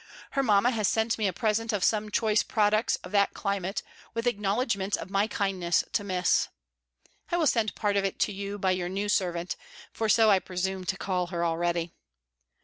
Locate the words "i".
7.29-7.37, 10.31-10.39